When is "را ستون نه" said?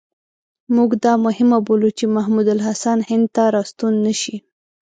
3.53-4.13